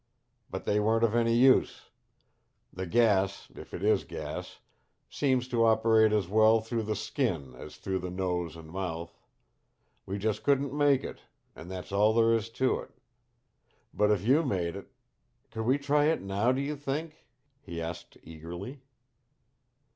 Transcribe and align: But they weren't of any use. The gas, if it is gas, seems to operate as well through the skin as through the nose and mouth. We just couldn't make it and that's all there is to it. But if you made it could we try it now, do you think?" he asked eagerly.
But 0.49 0.65
they 0.65 0.79
weren't 0.79 1.03
of 1.03 1.13
any 1.13 1.35
use. 1.35 1.91
The 2.73 2.87
gas, 2.87 3.49
if 3.55 3.71
it 3.71 3.83
is 3.83 4.03
gas, 4.03 4.57
seems 5.07 5.47
to 5.49 5.63
operate 5.63 6.11
as 6.11 6.27
well 6.27 6.59
through 6.59 6.81
the 6.89 6.95
skin 6.95 7.53
as 7.53 7.77
through 7.77 7.99
the 7.99 8.09
nose 8.09 8.55
and 8.55 8.71
mouth. 8.71 9.15
We 10.07 10.17
just 10.17 10.41
couldn't 10.41 10.75
make 10.75 11.03
it 11.03 11.19
and 11.55 11.69
that's 11.69 11.91
all 11.91 12.15
there 12.15 12.33
is 12.33 12.49
to 12.49 12.79
it. 12.79 12.89
But 13.93 14.09
if 14.09 14.23
you 14.25 14.41
made 14.41 14.75
it 14.75 14.87
could 15.51 15.65
we 15.67 15.77
try 15.77 16.05
it 16.05 16.23
now, 16.23 16.51
do 16.51 16.61
you 16.61 16.75
think?" 16.75 17.27
he 17.61 17.79
asked 17.79 18.17
eagerly. 18.23 18.81